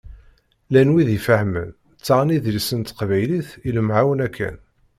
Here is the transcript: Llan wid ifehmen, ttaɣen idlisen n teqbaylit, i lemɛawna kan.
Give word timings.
Llan 0.67 0.89
wid 0.93 1.09
ifehmen, 1.17 1.69
ttaɣen 1.99 2.33
idlisen 2.35 2.77
n 2.83 2.83
teqbaylit, 2.87 3.49
i 3.67 3.69
lemɛawna 3.75 4.27
kan. 4.35 4.57